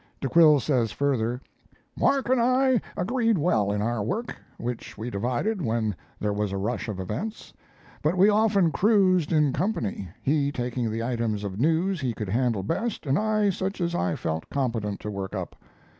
De 0.19 0.27
Quille 0.27 0.59
says 0.59 0.91
further: 0.91 1.39
Mark 1.95 2.27
and 2.27 2.41
I 2.41 2.81
agreed 2.97 3.37
well 3.37 3.71
in 3.71 3.83
our 3.83 4.01
work, 4.01 4.35
which 4.57 4.97
we 4.97 5.11
divided 5.11 5.61
when 5.61 5.95
there 6.19 6.33
was 6.33 6.51
a 6.51 6.57
rush 6.57 6.87
of 6.87 6.99
events; 6.99 7.53
but 8.01 8.17
we 8.17 8.27
often 8.27 8.71
cruised 8.71 9.31
in 9.31 9.53
company, 9.53 10.09
he 10.23 10.51
taking 10.51 10.89
the 10.89 11.03
items 11.03 11.43
of 11.43 11.59
news 11.59 12.01
he 12.01 12.15
could 12.15 12.29
handle 12.29 12.63
best, 12.63 13.05
and 13.05 13.19
I 13.19 13.51
such 13.51 13.79
as 13.79 13.93
I 13.93 14.15
felt 14.15 14.49
competent 14.49 14.99
to 15.01 15.11
work 15.11 15.35
up. 15.35 15.55